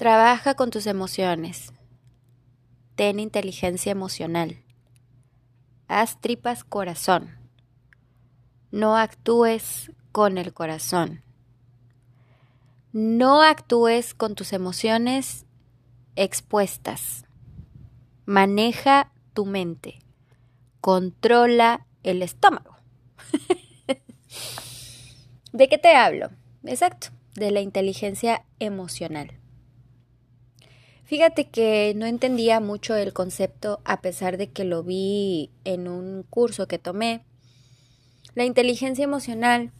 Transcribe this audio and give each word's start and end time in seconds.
Trabaja 0.00 0.54
con 0.54 0.70
tus 0.70 0.86
emociones. 0.86 1.74
Ten 2.94 3.20
inteligencia 3.20 3.92
emocional. 3.92 4.64
Haz 5.88 6.18
tripas 6.22 6.64
corazón. 6.64 7.36
No 8.70 8.96
actúes 8.96 9.92
con 10.10 10.38
el 10.38 10.54
corazón. 10.54 11.22
No 12.94 13.42
actúes 13.42 14.14
con 14.14 14.34
tus 14.34 14.54
emociones 14.54 15.44
expuestas. 16.16 17.26
Maneja 18.24 19.12
tu 19.34 19.44
mente. 19.44 19.98
Controla 20.80 21.86
el 22.04 22.22
estómago. 22.22 22.74
¿De 25.52 25.68
qué 25.68 25.76
te 25.76 25.94
hablo? 25.94 26.30
Exacto, 26.64 27.08
de 27.34 27.50
la 27.50 27.60
inteligencia 27.60 28.46
emocional. 28.60 29.39
Fíjate 31.10 31.48
que 31.48 31.92
no 31.96 32.06
entendía 32.06 32.60
mucho 32.60 32.94
el 32.94 33.12
concepto 33.12 33.80
a 33.84 34.00
pesar 34.00 34.36
de 34.36 34.52
que 34.52 34.62
lo 34.62 34.84
vi 34.84 35.50
en 35.64 35.88
un 35.88 36.22
curso 36.22 36.68
que 36.68 36.78
tomé. 36.78 37.24
La 38.36 38.44
inteligencia 38.44 39.02
emocional 39.02 39.72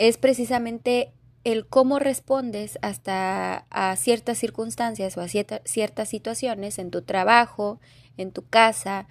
es 0.00 0.18
precisamente 0.18 1.12
el 1.44 1.64
cómo 1.64 2.00
respondes 2.00 2.80
hasta 2.82 3.66
a 3.70 3.94
ciertas 3.94 4.38
circunstancias 4.38 5.16
o 5.16 5.20
a 5.20 5.28
ciertas 5.28 6.08
situaciones 6.08 6.80
en 6.80 6.90
tu 6.90 7.02
trabajo, 7.02 7.78
en 8.16 8.32
tu 8.32 8.48
casa, 8.48 9.06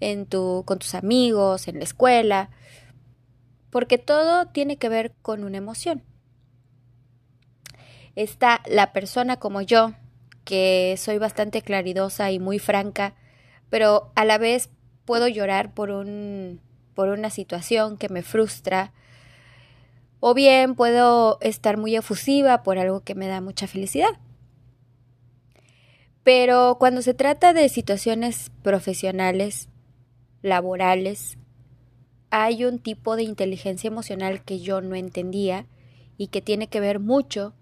en 0.00 0.26
tu, 0.26 0.64
con 0.66 0.80
tus 0.80 0.96
amigos, 0.96 1.68
en 1.68 1.78
la 1.78 1.84
escuela, 1.84 2.50
porque 3.70 3.98
todo 3.98 4.46
tiene 4.48 4.78
que 4.78 4.88
ver 4.88 5.12
con 5.22 5.44
una 5.44 5.58
emoción. 5.58 6.02
Está 8.16 8.62
la 8.66 8.92
persona 8.92 9.36
como 9.36 9.62
yo, 9.62 9.94
que 10.48 10.94
soy 10.96 11.18
bastante 11.18 11.60
claridosa 11.60 12.30
y 12.32 12.38
muy 12.38 12.58
franca, 12.58 13.14
pero 13.68 14.12
a 14.14 14.24
la 14.24 14.38
vez 14.38 14.70
puedo 15.04 15.28
llorar 15.28 15.74
por 15.74 15.90
un 15.90 16.62
por 16.94 17.10
una 17.10 17.28
situación 17.28 17.98
que 17.98 18.08
me 18.08 18.22
frustra, 18.22 18.94
o 20.20 20.32
bien 20.32 20.74
puedo 20.74 21.36
estar 21.42 21.76
muy 21.76 21.94
efusiva 21.94 22.62
por 22.62 22.78
algo 22.78 23.00
que 23.00 23.14
me 23.14 23.28
da 23.28 23.42
mucha 23.42 23.66
felicidad. 23.66 24.18
Pero 26.24 26.78
cuando 26.80 27.02
se 27.02 27.12
trata 27.12 27.52
de 27.52 27.68
situaciones 27.68 28.50
profesionales, 28.62 29.68
laborales, 30.40 31.36
hay 32.30 32.64
un 32.64 32.78
tipo 32.78 33.16
de 33.16 33.24
inteligencia 33.24 33.88
emocional 33.88 34.42
que 34.42 34.60
yo 34.60 34.80
no 34.80 34.94
entendía 34.94 35.66
y 36.16 36.28
que 36.28 36.40
tiene 36.40 36.68
que 36.68 36.80
ver 36.80 37.00
mucho 37.00 37.52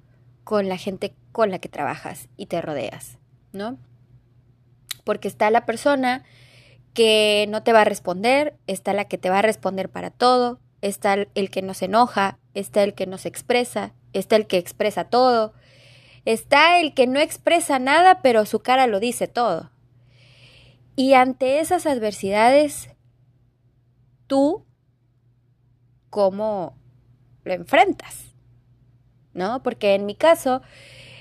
con 0.44 0.68
la 0.68 0.76
gente 0.76 1.14
con 1.36 1.50
la 1.50 1.58
que 1.58 1.68
trabajas 1.68 2.30
y 2.38 2.46
te 2.46 2.62
rodeas, 2.62 3.18
¿no? 3.52 3.76
Porque 5.04 5.28
está 5.28 5.50
la 5.50 5.66
persona 5.66 6.24
que 6.94 7.44
no 7.50 7.62
te 7.62 7.74
va 7.74 7.82
a 7.82 7.84
responder, 7.84 8.56
está 8.66 8.94
la 8.94 9.04
que 9.04 9.18
te 9.18 9.28
va 9.28 9.40
a 9.40 9.42
responder 9.42 9.90
para 9.90 10.08
todo, 10.08 10.60
está 10.80 11.12
el 11.34 11.50
que 11.50 11.60
no 11.60 11.74
se 11.74 11.84
enoja, 11.84 12.38
está 12.54 12.82
el 12.82 12.94
que 12.94 13.06
no 13.06 13.18
se 13.18 13.28
expresa, 13.28 13.92
está 14.14 14.36
el 14.36 14.46
que 14.46 14.56
expresa 14.56 15.10
todo, 15.10 15.52
está 16.24 16.80
el 16.80 16.94
que 16.94 17.06
no 17.06 17.20
expresa 17.20 17.78
nada 17.78 18.22
pero 18.22 18.46
su 18.46 18.60
cara 18.60 18.86
lo 18.86 18.98
dice 18.98 19.28
todo. 19.28 19.70
Y 20.96 21.12
ante 21.12 21.60
esas 21.60 21.84
adversidades, 21.84 22.88
tú, 24.26 24.64
¿cómo 26.08 26.78
lo 27.44 27.52
enfrentas? 27.52 28.24
¿No? 29.34 29.62
Porque 29.62 29.94
en 29.94 30.06
mi 30.06 30.14
caso 30.14 30.62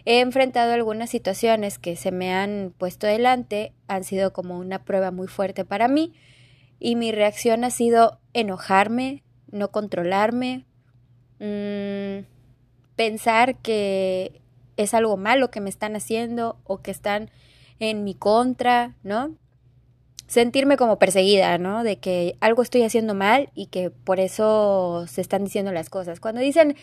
he 0.06 0.20
enfrentado 0.20 0.74
algunas 0.74 1.10
situaciones 1.10 1.80
que 1.80 1.96
se 1.96 2.12
me 2.12 2.34
han 2.34 2.74
puesto 2.78 3.08
delante, 3.08 3.74
han 3.88 4.04
sido 4.04 4.34
como 4.34 4.58
una 4.58 4.84
prueba 4.86 5.12
muy 5.12 5.28
fuerte 5.28 5.66
para 5.66 5.88
mí 5.88 6.14
y 6.80 6.96
mi 6.96 7.12
reacción 7.12 7.64
ha 7.64 7.72
sido 7.72 8.20
enojarme, 8.34 9.24
no 9.52 9.72
controlarme, 9.72 10.66
mmm, 11.40 12.26
pensar 12.96 13.58
que 13.58 14.42
es 14.78 14.94
algo 14.94 15.18
malo 15.18 15.52
que 15.52 15.62
me 15.62 15.70
están 15.70 15.96
haciendo 15.96 16.60
o 16.64 16.82
que 16.82 16.92
están 16.92 17.32
en 17.80 18.04
mi 18.04 18.14
contra, 18.14 18.96
¿no? 19.04 19.36
sentirme 20.28 20.78
como 20.78 20.98
perseguida, 20.98 21.58
¿no? 21.58 21.84
De 21.84 21.98
que 21.98 22.38
algo 22.40 22.62
estoy 22.62 22.84
haciendo 22.84 23.14
mal 23.14 23.50
y 23.54 23.68
que 23.68 23.92
por 23.92 24.20
eso 24.20 25.06
se 25.08 25.22
están 25.22 25.44
diciendo 25.44 25.72
las 25.72 25.90
cosas. 25.90 26.20
Cuando 26.20 26.42
dicen, 26.42 26.76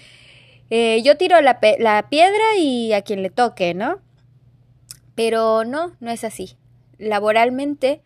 eh, 0.75 1.03
yo 1.03 1.19
tiro 1.19 1.39
la, 1.43 1.59
la 1.79 2.09
piedra 2.09 2.57
y 2.59 2.95
a 2.95 3.03
quien 3.03 3.23
le 3.23 3.29
toque, 3.29 3.75
¿no? 3.75 4.01
Pero 5.15 5.65
no, 5.65 5.95
no 6.01 6.11
es 6.11 6.25
así. 6.25 6.57
Laboralmente, 6.97 8.01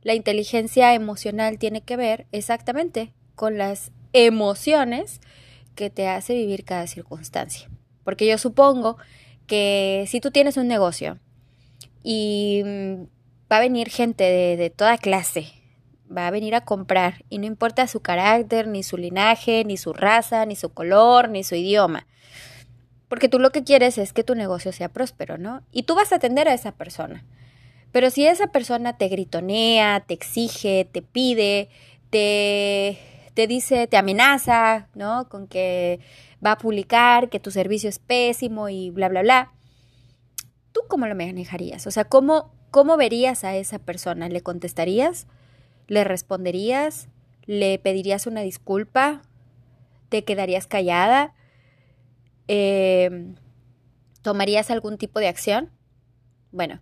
la 0.00 0.14
inteligencia 0.14 0.94
emocional 0.94 1.58
tiene 1.58 1.82
que 1.82 1.98
ver 1.98 2.26
exactamente 2.32 3.12
con 3.34 3.58
las 3.58 3.92
emociones 4.14 5.20
que 5.74 5.90
te 5.90 6.08
hace 6.08 6.32
vivir 6.32 6.64
cada 6.64 6.86
circunstancia. 6.86 7.68
Porque 8.02 8.26
yo 8.26 8.38
supongo 8.38 8.96
que 9.46 10.06
si 10.08 10.20
tú 10.22 10.30
tienes 10.30 10.56
un 10.56 10.68
negocio 10.68 11.18
y 12.02 12.62
mm, 12.64 13.02
va 13.52 13.58
a 13.58 13.60
venir 13.60 13.90
gente 13.90 14.24
de, 14.24 14.70
toda 14.70 14.96
clase, 14.96 15.52
va 16.14 16.26
a 16.26 16.30
venir 16.30 16.54
a 16.54 16.62
comprar 16.62 17.24
y 17.28 17.38
no 17.38 17.46
importa 17.46 17.86
su 17.86 18.00
carácter, 18.00 18.66
ni 18.68 18.82
su 18.82 18.96
linaje, 18.96 19.64
ni 19.64 19.76
su 19.76 19.92
raza, 19.92 20.46
ni 20.46 20.56
su 20.56 20.70
color, 20.70 21.28
ni 21.28 21.44
su 21.44 21.54
idioma. 21.54 22.06
Porque 23.08 23.28
tú 23.28 23.38
lo 23.38 23.50
que 23.50 23.64
quieres 23.64 23.98
es 23.98 24.12
que 24.12 24.24
tu 24.24 24.34
negocio 24.34 24.72
sea 24.72 24.88
próspero, 24.88 25.38
¿no? 25.38 25.62
Y 25.70 25.84
tú 25.84 25.94
vas 25.94 26.12
a 26.12 26.16
atender 26.16 26.48
a 26.48 26.54
esa 26.54 26.72
persona. 26.72 27.24
Pero 27.92 28.10
si 28.10 28.26
esa 28.26 28.48
persona 28.48 28.96
te 28.96 29.08
gritonea, 29.08 30.00
te 30.00 30.14
exige, 30.14 30.88
te 30.90 31.02
pide, 31.02 31.68
te, 32.10 32.98
te 33.34 33.46
dice, 33.46 33.86
te 33.86 33.96
amenaza, 33.96 34.88
¿no? 34.94 35.28
Con 35.28 35.46
que 35.46 36.00
va 36.44 36.52
a 36.52 36.58
publicar, 36.58 37.28
que 37.30 37.40
tu 37.40 37.50
servicio 37.50 37.88
es 37.88 37.98
pésimo 37.98 38.68
y 38.68 38.90
bla, 38.90 39.08
bla, 39.08 39.22
bla. 39.22 39.52
¿Tú 40.72 40.80
cómo 40.88 41.06
lo 41.06 41.14
manejarías? 41.14 41.86
O 41.86 41.90
sea, 41.90 42.04
¿cómo, 42.04 42.52
¿Cómo 42.76 42.98
verías 42.98 43.42
a 43.44 43.56
esa 43.56 43.78
persona? 43.78 44.28
¿Le 44.28 44.42
contestarías? 44.42 45.26
¿Le 45.86 46.04
responderías? 46.04 47.08
¿Le 47.44 47.78
pedirías 47.78 48.26
una 48.26 48.40
disculpa? 48.42 49.22
¿Te 50.08 50.24
quedarías 50.24 50.66
callada? 50.66 51.34
Em, 52.48 53.36
¿Tomarías 54.22 54.70
algún 54.70 54.98
tipo 54.98 55.20
de 55.20 55.28
acción? 55.28 55.70
Bueno, 56.50 56.80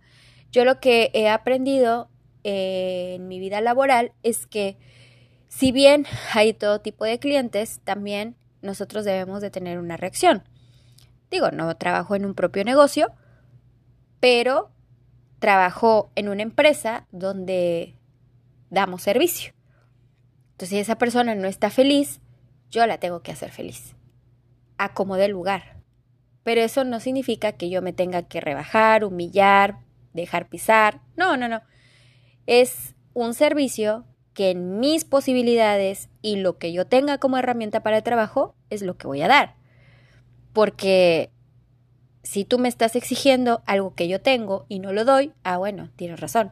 yo 0.51 0.65
lo 0.65 0.79
que 0.79 1.11
he 1.13 1.29
aprendido 1.29 2.09
en 2.43 3.27
mi 3.27 3.39
vida 3.39 3.61
laboral 3.61 4.13
es 4.23 4.47
que 4.47 4.77
si 5.47 5.71
bien 5.71 6.05
hay 6.33 6.53
todo 6.53 6.81
tipo 6.81 7.05
de 7.05 7.19
clientes, 7.19 7.81
también 7.83 8.35
nosotros 8.61 9.05
debemos 9.05 9.41
de 9.41 9.51
tener 9.51 9.79
una 9.79 9.97
reacción. 9.97 10.43
Digo, 11.31 11.51
no 11.51 11.75
trabajo 11.77 12.15
en 12.15 12.25
un 12.25 12.35
propio 12.35 12.63
negocio, 12.63 13.11
pero 14.19 14.71
trabajó 15.39 16.11
en 16.15 16.29
una 16.29 16.43
empresa 16.43 17.07
donde 17.11 17.94
damos 18.69 19.01
servicio. 19.01 19.53
Entonces, 20.51 20.69
si 20.69 20.79
esa 20.79 20.97
persona 20.97 21.35
no 21.35 21.47
está 21.47 21.69
feliz, 21.69 22.21
yo 22.71 22.85
la 22.87 22.97
tengo 22.97 23.21
que 23.21 23.31
hacer 23.31 23.51
feliz. 23.51 23.95
Acomode 24.77 25.25
el 25.25 25.31
lugar. 25.31 25.81
Pero 26.43 26.61
eso 26.61 26.83
no 26.83 26.99
significa 26.99 27.53
que 27.53 27.69
yo 27.69 27.81
me 27.81 27.93
tenga 27.93 28.23
que 28.23 28.39
rebajar, 28.39 29.03
humillar, 29.03 29.79
dejar 30.13 30.47
pisar. 30.47 31.01
No, 31.15 31.37
no, 31.37 31.47
no. 31.47 31.61
Es 32.45 32.95
un 33.13 33.33
servicio 33.33 34.05
que 34.33 34.51
en 34.51 34.79
mis 34.79 35.05
posibilidades 35.05 36.09
y 36.21 36.35
lo 36.35 36.57
que 36.57 36.73
yo 36.73 36.85
tenga 36.85 37.17
como 37.17 37.37
herramienta 37.37 37.81
para 37.81 37.97
el 37.97 38.03
trabajo 38.03 38.55
es 38.69 38.81
lo 38.81 38.97
que 38.97 39.07
voy 39.07 39.21
a 39.21 39.27
dar. 39.27 39.55
Porque 40.53 41.31
si 42.21 42.43
tú 42.43 42.59
me 42.59 42.67
estás 42.67 42.95
exigiendo 42.95 43.63
algo 43.65 43.95
que 43.95 44.07
yo 44.07 44.21
tengo 44.21 44.65
y 44.67 44.79
no 44.79 44.91
lo 44.93 45.05
doy, 45.05 45.33
ah, 45.43 45.57
bueno, 45.57 45.89
tienes 45.95 46.19
razón. 46.19 46.51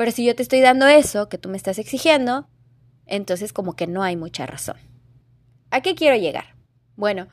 Pero 0.00 0.12
si 0.12 0.24
yo 0.24 0.34
te 0.34 0.42
estoy 0.42 0.62
dando 0.62 0.86
eso 0.86 1.28
que 1.28 1.36
tú 1.36 1.50
me 1.50 1.58
estás 1.58 1.78
exigiendo, 1.78 2.48
entonces 3.04 3.52
como 3.52 3.76
que 3.76 3.86
no 3.86 4.02
hay 4.02 4.16
mucha 4.16 4.46
razón. 4.46 4.78
¿A 5.70 5.82
qué 5.82 5.94
quiero 5.94 6.16
llegar? 6.16 6.56
Bueno, 6.96 7.28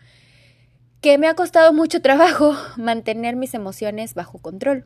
que 1.00 1.18
me 1.18 1.30
ha 1.30 1.34
costado 1.34 1.72
mucho 1.72 2.02
trabajo 2.02 2.58
mantener 2.76 3.38
mis 3.38 3.54
emociones 3.54 4.16
bajo 4.16 4.40
control. 4.40 4.86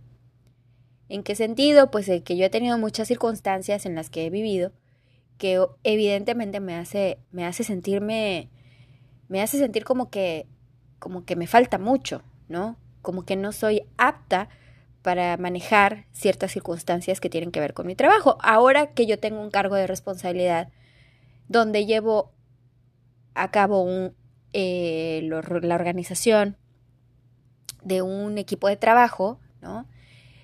¿En 1.10 1.24
qué 1.24 1.34
sentido? 1.34 1.90
Pues 1.90 2.06
que 2.24 2.38
yo 2.38 2.46
he 2.46 2.52
tenido 2.52 2.78
muchas 2.78 3.08
circunstancias 3.08 3.88
en 3.88 3.96
las 3.96 4.12
que 4.12 4.28
he 4.28 4.30
vivido 4.30 4.74
que 5.40 5.66
evidentemente 5.82 6.60
me 6.60 6.76
hace, 6.76 7.18
me 7.32 7.48
hace 7.48 7.64
sentirme, 7.64 8.52
me 9.28 9.42
hace 9.42 9.58
sentir 9.58 9.86
como 9.86 10.12
que, 10.12 10.46
como 11.00 11.26
que 11.26 11.36
me 11.36 11.48
falta 11.48 11.80
mucho, 11.80 12.22
¿no? 12.48 12.78
Como 13.02 13.26
que 13.26 13.36
no 13.36 13.52
soy 13.52 13.82
apta 13.98 14.50
para 15.02 15.38
manejar 15.38 16.06
ciertas 16.12 16.52
circunstancias 16.52 17.20
que 17.20 17.30
tienen 17.30 17.52
que 17.52 17.60
ver 17.60 17.74
con 17.74 17.88
mi 17.88 17.96
trabajo. 17.96 18.38
Ahora 18.42 18.94
que 18.94 19.06
yo 19.06 19.20
tengo 19.20 19.42
un 19.42 19.52
cargo 19.52 19.76
de 19.76 19.88
responsabilidad 19.88 20.70
donde 21.48 21.86
llevo 21.86 22.32
a 23.34 23.52
cabo 23.52 23.82
un, 23.82 24.16
eh, 24.54 25.22
la 25.24 25.76
organización 25.76 26.58
de 27.84 28.02
un 28.02 28.38
equipo 28.38 28.68
de 28.68 28.78
trabajo, 28.78 29.40
¿no? 29.62 29.88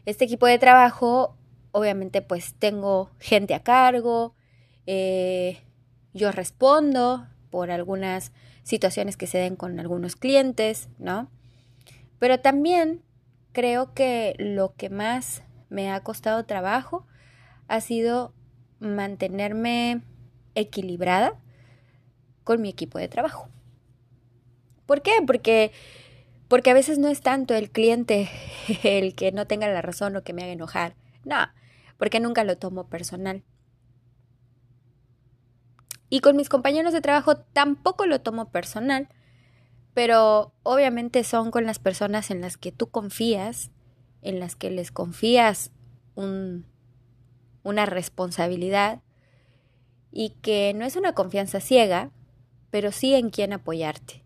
Este 0.05 0.25
equipo 0.25 0.47
de 0.47 0.57
trabajo, 0.57 1.37
obviamente, 1.71 2.21
pues 2.21 2.55
tengo 2.55 3.11
gente 3.19 3.53
a 3.53 3.63
cargo, 3.63 4.35
eh, 4.85 5.59
yo 6.13 6.31
respondo 6.31 7.27
por 7.51 7.71
algunas 7.71 8.31
situaciones 8.63 9.17
que 9.17 9.27
se 9.27 9.37
den 9.37 9.55
con 9.55 9.79
algunos 9.79 10.15
clientes, 10.15 10.89
¿no? 10.97 11.29
Pero 12.19 12.39
también 12.39 13.03
creo 13.57 13.91
que 13.95 14.35
lo 14.37 14.75
que 14.75 14.91
más 14.91 15.41
me 15.69 15.89
ha 15.89 16.03
costado 16.03 16.45
trabajo 16.45 17.07
ha 17.67 17.81
sido 17.81 18.31
mantenerme 18.79 20.03
equilibrada 20.53 21.33
con 22.43 22.61
mi 22.61 22.69
equipo 22.69 22.99
de 22.99 23.07
trabajo. 23.07 23.49
¿Por 24.85 25.01
qué? 25.01 25.23
Porque, 25.25 25.71
porque 26.47 26.69
a 26.69 26.75
veces 26.75 26.99
no 26.99 27.07
es 27.07 27.21
tanto 27.21 27.55
el 27.55 27.71
cliente 27.71 28.29
el 28.83 29.15
que 29.15 29.31
no 29.31 29.47
tenga 29.47 29.67
la 29.67 29.81
razón 29.81 30.15
o 30.15 30.21
que 30.21 30.33
me 30.33 30.43
haga 30.43 30.51
enojar. 30.51 30.93
No, 31.25 31.37
porque 31.97 32.19
nunca 32.19 32.43
lo 32.43 32.59
tomo 32.59 32.87
personal. 32.89 33.43
Y 36.09 36.19
con 36.19 36.35
mis 36.35 36.47
compañeros 36.47 36.93
de 36.93 37.01
trabajo 37.01 37.37
tampoco 37.37 38.05
lo 38.05 38.21
tomo 38.21 38.51
personal, 38.51 39.09
pero 39.97 40.53
obviamente 40.61 41.23
son 41.23 41.49
con 41.49 41.65
las 41.65 41.79
personas 41.79 42.29
en 42.29 42.39
las 42.39 42.55
que 42.55 42.71
tú 42.71 42.91
confías, 42.91 43.71
en 44.21 44.39
las 44.39 44.55
que 44.55 44.69
les 44.69 44.91
confías 44.91 45.71
un, 46.13 46.67
una 47.63 47.87
responsabilidad 47.87 49.01
y 50.11 50.35
que 50.43 50.71
no 50.75 50.85
es 50.85 50.97
una 50.97 51.13
confianza 51.13 51.61
ciega, 51.61 52.11
pero 52.69 52.91
sí 52.91 53.15
en 53.15 53.31
quién 53.31 53.53
apoyarte. 53.53 54.23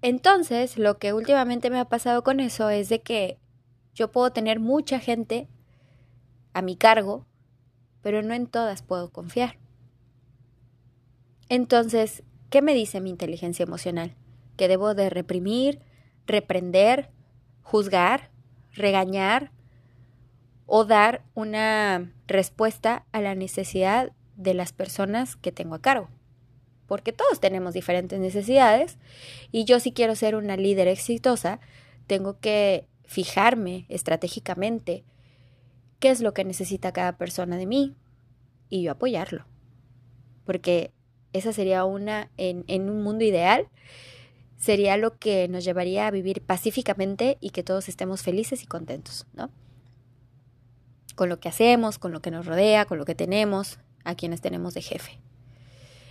Entonces, 0.00 0.78
lo 0.78 0.96
que 0.96 1.12
últimamente 1.12 1.68
me 1.68 1.78
ha 1.78 1.90
pasado 1.90 2.22
con 2.22 2.40
eso 2.40 2.70
es 2.70 2.88
de 2.88 3.02
que 3.02 3.38
yo 3.92 4.10
puedo 4.10 4.32
tener 4.32 4.60
mucha 4.60 4.98
gente 4.98 5.46
a 6.54 6.62
mi 6.62 6.74
cargo, 6.74 7.26
pero 8.00 8.22
no 8.22 8.32
en 8.32 8.46
todas 8.46 8.80
puedo 8.80 9.10
confiar. 9.10 9.58
Entonces, 11.50 12.22
¿qué 12.50 12.62
me 12.62 12.74
dice 12.74 13.00
mi 13.00 13.10
inteligencia 13.10 13.62
emocional? 13.62 14.14
Que 14.56 14.68
debo 14.68 14.94
de 14.94 15.08
reprimir, 15.08 15.80
reprender, 16.26 17.10
juzgar, 17.62 18.30
regañar 18.72 19.52
o 20.66 20.84
dar 20.84 21.24
una 21.34 22.12
respuesta 22.26 23.06
a 23.12 23.20
la 23.20 23.34
necesidad 23.34 24.12
de 24.36 24.54
las 24.54 24.72
personas 24.72 25.36
que 25.36 25.52
tengo 25.52 25.74
a 25.74 25.82
cargo 25.82 26.08
porque 26.90 27.12
todos 27.12 27.38
tenemos 27.38 27.72
diferentes 27.72 28.18
necesidades 28.18 28.98
y 29.52 29.64
yo 29.64 29.78
si 29.78 29.92
quiero 29.92 30.16
ser 30.16 30.34
una 30.34 30.56
líder 30.56 30.88
exitosa, 30.88 31.60
tengo 32.08 32.40
que 32.40 32.88
fijarme 33.04 33.86
estratégicamente 33.88 35.04
qué 36.00 36.10
es 36.10 36.20
lo 36.20 36.34
que 36.34 36.44
necesita 36.44 36.92
cada 36.92 37.16
persona 37.16 37.58
de 37.58 37.66
mí 37.66 37.94
y 38.68 38.82
yo 38.82 38.90
apoyarlo. 38.90 39.46
Porque 40.44 40.92
esa 41.32 41.52
sería 41.52 41.84
una, 41.84 42.30
en, 42.36 42.64
en 42.66 42.90
un 42.90 43.02
mundo 43.02 43.24
ideal, 43.24 43.68
sería 44.56 44.96
lo 44.96 45.18
que 45.18 45.48
nos 45.48 45.64
llevaría 45.64 46.06
a 46.06 46.10
vivir 46.10 46.42
pacíficamente 46.42 47.38
y 47.40 47.50
que 47.50 47.62
todos 47.62 47.88
estemos 47.88 48.22
felices 48.22 48.62
y 48.62 48.66
contentos, 48.66 49.26
¿no? 49.32 49.50
Con 51.14 51.28
lo 51.28 51.40
que 51.40 51.48
hacemos, 51.48 51.98
con 51.98 52.12
lo 52.12 52.20
que 52.20 52.30
nos 52.30 52.46
rodea, 52.46 52.84
con 52.84 52.98
lo 52.98 53.04
que 53.04 53.14
tenemos, 53.14 53.78
a 54.04 54.14
quienes 54.14 54.40
tenemos 54.40 54.74
de 54.74 54.82
jefe. 54.82 55.18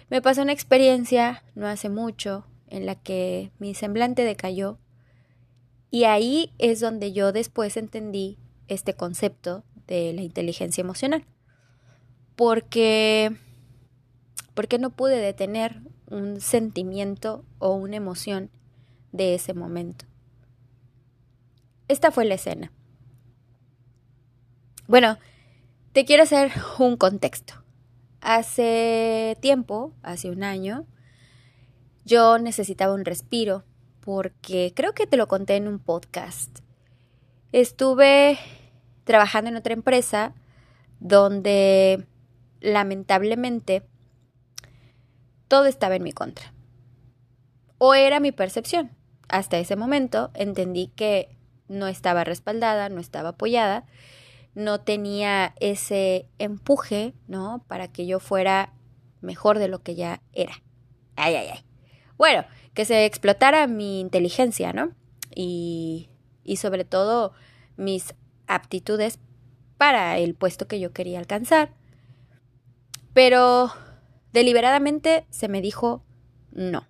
Me 0.09 0.21
pasó 0.21 0.41
una 0.41 0.53
experiencia 0.53 1.43
no 1.55 1.67
hace 1.67 1.89
mucho 1.89 2.45
en 2.67 2.85
la 2.85 2.95
que 2.95 3.51
mi 3.59 3.75
semblante 3.75 4.23
decayó 4.23 4.79
y 5.91 6.03
ahí 6.03 6.53
es 6.57 6.79
donde 6.79 7.13
yo 7.13 7.31
después 7.31 7.77
entendí 7.77 8.37
este 8.67 8.93
concepto 8.93 9.63
de 9.87 10.13
la 10.13 10.21
inteligencia 10.21 10.81
emocional. 10.81 11.25
Porque 12.35 13.35
porque 14.59 14.77
no 14.77 14.89
pude 14.89 15.21
detener 15.21 15.83
un 16.07 16.41
sentimiento 16.41 17.45
o 17.59 17.75
una 17.75 17.95
emoción 17.95 18.51
de 19.13 19.33
ese 19.33 19.53
momento. 19.53 20.03
Esta 21.87 22.11
fue 22.11 22.25
la 22.25 22.35
escena. 22.35 22.69
Bueno, 24.85 25.17
te 25.93 26.03
quiero 26.03 26.23
hacer 26.23 26.51
un 26.77 26.97
contexto. 26.97 27.53
Hace 28.19 29.37
tiempo, 29.39 29.93
hace 30.03 30.29
un 30.29 30.43
año, 30.43 30.85
yo 32.03 32.37
necesitaba 32.37 32.93
un 32.93 33.05
respiro 33.05 33.63
porque 34.01 34.73
creo 34.75 34.91
que 34.91 35.07
te 35.07 35.15
lo 35.15 35.29
conté 35.29 35.55
en 35.55 35.69
un 35.69 35.79
podcast. 35.79 36.59
Estuve 37.53 38.37
trabajando 39.05 39.51
en 39.51 39.55
otra 39.55 39.71
empresa 39.71 40.33
donde 40.99 42.05
lamentablemente 42.59 43.87
todo 45.49 45.65
estaba 45.65 45.97
en 45.97 46.03
mi 46.03 46.13
contra. 46.13 46.53
O 47.77 47.93
era 47.93 48.21
mi 48.21 48.31
percepción. 48.31 48.95
Hasta 49.27 49.57
ese 49.57 49.75
momento 49.75 50.31
entendí 50.33 50.87
que 50.87 51.35
no 51.67 51.87
estaba 51.87 52.23
respaldada, 52.23 52.87
no 52.87 53.01
estaba 53.01 53.29
apoyada 53.29 53.85
no 54.55 54.81
tenía 54.81 55.53
ese 55.59 56.27
empuje, 56.37 57.13
¿no? 57.27 57.63
Para 57.67 57.87
que 57.87 58.05
yo 58.05 58.19
fuera 58.19 58.73
mejor 59.21 59.59
de 59.59 59.67
lo 59.67 59.83
que 59.83 59.95
ya 59.95 60.21
era. 60.33 60.61
Ay, 61.15 61.35
ay, 61.35 61.47
ay. 61.53 61.59
Bueno, 62.17 62.45
que 62.73 62.85
se 62.85 63.05
explotara 63.05 63.67
mi 63.67 63.99
inteligencia, 63.99 64.73
¿no? 64.73 64.93
Y, 65.33 66.09
y 66.43 66.57
sobre 66.57 66.83
todo 66.83 67.33
mis 67.77 68.15
aptitudes 68.47 69.19
para 69.77 70.17
el 70.17 70.35
puesto 70.35 70.67
que 70.67 70.79
yo 70.79 70.91
quería 70.91 71.19
alcanzar. 71.19 71.73
Pero 73.13 73.71
deliberadamente 74.33 75.25
se 75.29 75.47
me 75.47 75.61
dijo 75.61 76.03
no. 76.51 76.87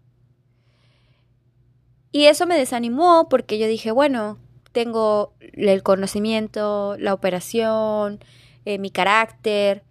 Y 2.12 2.25
eso 2.25 2.47
me 2.47 2.57
desanimó 2.57 3.27
porque 3.30 3.59
yo 3.59 3.68
dije, 3.68 3.91
bueno, 3.91 4.39
tengo 4.71 5.33
el 5.39 5.83
conocimiento, 5.83 6.95
la 6.97 7.13
operación, 7.13 8.19
eh, 8.65 8.80
mi 8.80 8.89
carácter, 8.89 9.83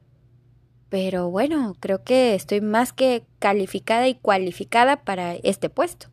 pero 0.88 1.30
bueno, 1.30 1.76
creo 1.80 2.02
que 2.02 2.34
estoy 2.34 2.60
más 2.60 2.92
que 2.92 3.24
calificada 3.38 4.08
y 4.08 4.14
cualificada 4.14 5.04
para 5.04 5.34
este 5.34 5.68
puesto. 5.68 6.08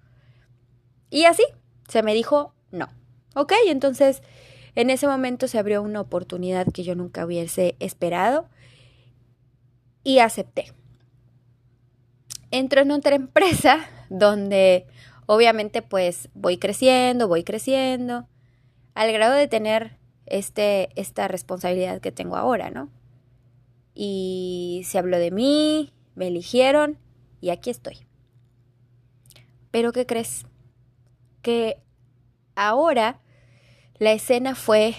Y 1.10 1.26
así, 1.26 1.44
se 1.88 2.04
me 2.04 2.14
dijo 2.14 2.54
no. 2.72 2.90
Ok, 3.36 3.54
entonces 3.68 4.22
en 4.76 4.90
ese 4.90 5.08
momento 5.08 5.48
se 5.48 5.58
abrió 5.58 5.82
una 5.82 6.02
oportunidad 6.02 6.68
que 6.72 6.84
yo 6.84 6.96
nunca 6.96 7.26
hubiese 7.26 7.76
esperado 7.80 8.50
y 10.04 10.20
acepté. 10.20 10.74
Entro 12.56 12.80
en 12.80 12.92
otra 12.92 13.16
empresa 13.18 13.86
donde 14.10 14.88
obviamente 15.26 15.82
pues 15.82 16.30
voy 16.34 16.58
creciendo, 16.58 17.28
voy 17.28 17.44
creciendo 17.44 18.30
al 18.94 19.12
grado 19.12 19.34
de 19.34 19.50
tener 19.50 19.98
este, 20.26 20.90
esta 20.96 21.28
responsabilidad 21.28 22.00
que 22.00 22.14
tengo 22.14 22.38
ahora, 22.38 22.70
¿no? 22.70 22.90
Y 23.94 24.84
se 24.86 24.98
habló 24.98 25.18
de 25.18 25.32
mí, 25.32 25.94
me 26.16 26.28
eligieron 26.28 26.98
y 27.42 27.50
aquí 27.50 27.70
estoy. 27.70 28.08
Pero 29.70 29.92
¿qué 29.92 30.06
crees? 30.06 30.46
Que 31.42 31.82
ahora 32.56 33.20
la 34.00 34.14
escena 34.14 34.56
fue 34.56 34.96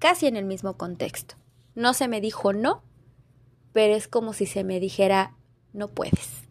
casi 0.00 0.26
en 0.26 0.34
el 0.34 0.46
mismo 0.46 0.76
contexto. 0.76 1.36
No 1.76 1.94
se 1.94 2.08
me 2.08 2.20
dijo 2.20 2.52
no, 2.52 2.82
pero 3.72 3.94
es 3.94 4.08
como 4.08 4.32
si 4.32 4.46
se 4.46 4.64
me 4.64 4.80
dijera 4.80 5.34
no 5.72 5.88
puedes 5.88 6.48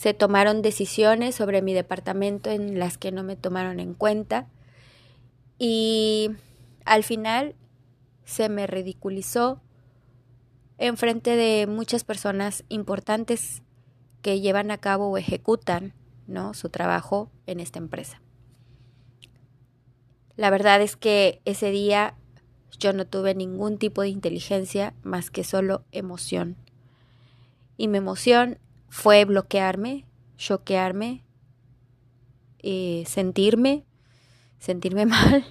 se 0.00 0.14
tomaron 0.14 0.62
decisiones 0.62 1.34
sobre 1.34 1.60
mi 1.60 1.74
departamento 1.74 2.48
en 2.48 2.78
las 2.78 2.96
que 2.96 3.12
no 3.12 3.22
me 3.22 3.36
tomaron 3.36 3.80
en 3.80 3.92
cuenta 3.92 4.48
y 5.58 6.30
al 6.86 7.04
final 7.04 7.54
se 8.24 8.48
me 8.48 8.66
ridiculizó 8.66 9.60
en 10.78 10.96
frente 10.96 11.36
de 11.36 11.66
muchas 11.66 12.04
personas 12.04 12.64
importantes 12.70 13.62
que 14.22 14.40
llevan 14.40 14.70
a 14.70 14.78
cabo 14.78 15.10
o 15.10 15.18
ejecutan 15.18 15.92
¿no? 16.26 16.54
su 16.54 16.70
trabajo 16.70 17.30
en 17.44 17.60
esta 17.60 17.78
empresa. 17.78 18.22
La 20.36 20.48
verdad 20.48 20.80
es 20.80 20.96
que 20.96 21.42
ese 21.44 21.70
día 21.70 22.16
yo 22.78 22.92
no 22.92 23.06
tuve 23.06 23.34
ningún 23.34 23.78
tipo 23.78 24.02
de 24.02 24.08
inteligencia 24.08 24.94
más 25.02 25.30
que 25.30 25.44
solo 25.44 25.84
emoción. 25.92 26.56
Y 27.76 27.88
mi 27.88 27.98
emoción 27.98 28.58
fue 28.88 29.24
bloquearme, 29.24 30.06
choquearme, 30.36 31.24
eh, 32.58 33.04
sentirme, 33.06 33.84
sentirme 34.58 35.06
mal, 35.06 35.44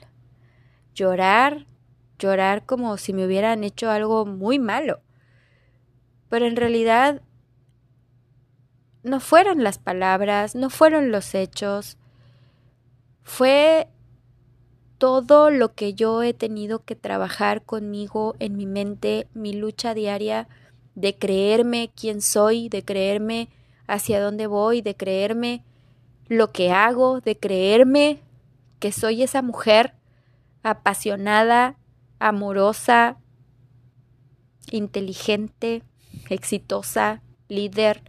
llorar, 0.94 1.68
llorar 2.18 2.66
como 2.66 2.98
si 2.98 3.14
me 3.14 3.26
hubieran 3.26 3.64
hecho 3.64 3.90
algo 3.90 4.26
muy 4.26 4.60
malo. 4.60 5.02
Pero 6.30 6.46
en 6.46 6.56
realidad 6.56 7.22
no 9.04 9.20
fueron 9.20 9.64
las 9.64 9.78
palabras, 9.80 10.56
no 10.56 10.70
fueron 10.70 11.12
los 11.12 11.34
hechos, 11.34 11.98
fue 13.24 13.88
todo 15.00 15.50
lo 15.50 15.74
que 15.74 15.94
yo 15.94 16.22
he 16.22 16.34
tenido 16.34 16.84
que 16.84 16.96
trabajar 16.96 17.64
conmigo 17.64 18.36
en 18.40 18.58
mi 18.58 18.66
mente, 18.66 19.28
mi 19.34 19.54
lucha 19.54 19.94
diaria 19.94 20.48
de 20.94 21.16
creerme 21.16 21.90
quién 21.96 22.22
soy, 22.22 22.68
de 22.68 22.84
creerme 22.84 23.50
hacia 23.88 24.22
dónde 24.22 24.46
voy, 24.46 24.82
de 24.82 24.96
creerme 24.96 25.64
lo 26.28 26.52
que 26.52 26.72
hago, 26.72 27.22
de 27.22 27.38
creerme 27.38 28.22
que 28.80 28.92
soy 28.92 29.24
esa 29.24 29.42
mujer 29.42 29.94
apasionada, 30.64 31.78
amorosa, 32.20 33.18
inteligente, 34.70 35.82
exitosa, 36.30 37.24
líder. 37.48 38.04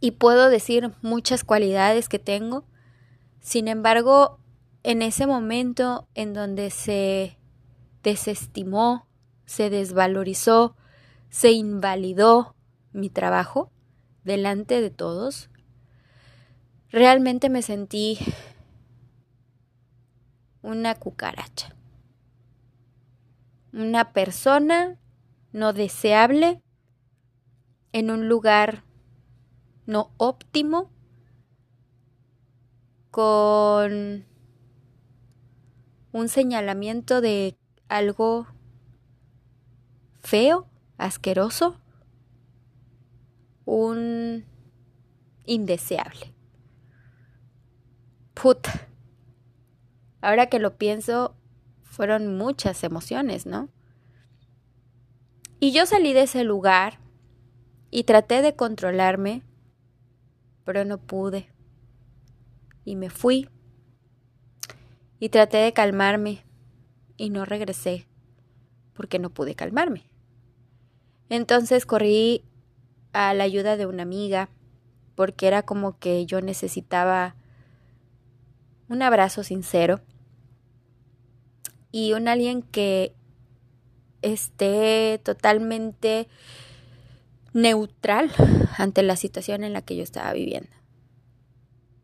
Y 0.00 0.12
puedo 0.12 0.48
decir 0.48 0.92
muchas 1.02 1.44
cualidades 1.44 2.08
que 2.08 2.18
tengo. 2.18 2.64
Sin 3.40 3.68
embargo, 3.68 4.40
en 4.86 5.02
ese 5.02 5.26
momento 5.26 6.06
en 6.14 6.32
donde 6.32 6.70
se 6.70 7.36
desestimó, 8.04 9.08
se 9.44 9.68
desvalorizó, 9.68 10.76
se 11.28 11.50
invalidó 11.50 12.54
mi 12.92 13.10
trabajo 13.10 13.72
delante 14.22 14.80
de 14.80 14.90
todos, 14.90 15.50
realmente 16.88 17.48
me 17.50 17.62
sentí 17.62 18.16
una 20.62 20.94
cucaracha, 20.94 21.74
una 23.72 24.12
persona 24.12 25.00
no 25.50 25.72
deseable 25.72 26.62
en 27.90 28.12
un 28.12 28.28
lugar 28.28 28.84
no 29.84 30.12
óptimo 30.16 30.92
con 33.10 34.35
un 36.16 36.30
señalamiento 36.30 37.20
de 37.20 37.58
algo 37.88 38.46
feo, 40.22 40.66
asqueroso, 40.96 41.78
un 43.66 44.46
indeseable. 45.44 46.32
Puta. 48.32 48.88
Ahora 50.22 50.46
que 50.46 50.58
lo 50.58 50.78
pienso, 50.78 51.36
fueron 51.82 52.38
muchas 52.38 52.82
emociones, 52.82 53.44
¿no? 53.44 53.68
Y 55.60 55.72
yo 55.72 55.84
salí 55.84 56.14
de 56.14 56.22
ese 56.22 56.44
lugar 56.44 56.98
y 57.90 58.04
traté 58.04 58.40
de 58.40 58.56
controlarme, 58.56 59.42
pero 60.64 60.86
no 60.86 60.96
pude. 60.96 61.52
Y 62.86 62.96
me 62.96 63.10
fui. 63.10 63.50
Y 65.18 65.30
traté 65.30 65.58
de 65.58 65.72
calmarme 65.72 66.44
y 67.16 67.30
no 67.30 67.44
regresé 67.44 68.06
porque 68.94 69.18
no 69.18 69.30
pude 69.30 69.54
calmarme. 69.54 70.08
Entonces 71.28 71.86
corrí 71.86 72.44
a 73.12 73.34
la 73.34 73.44
ayuda 73.44 73.76
de 73.76 73.86
una 73.86 74.02
amiga 74.02 74.48
porque 75.14 75.46
era 75.46 75.62
como 75.62 75.98
que 75.98 76.26
yo 76.26 76.40
necesitaba 76.40 77.34
un 78.88 79.02
abrazo 79.02 79.42
sincero 79.42 80.00
y 81.90 82.12
un 82.12 82.28
alguien 82.28 82.62
que 82.62 83.14
esté 84.22 85.20
totalmente 85.24 86.28
neutral 87.52 88.30
ante 88.76 89.02
la 89.02 89.16
situación 89.16 89.64
en 89.64 89.72
la 89.72 89.82
que 89.82 89.96
yo 89.96 90.02
estaba 90.02 90.32
viviendo. 90.32 90.70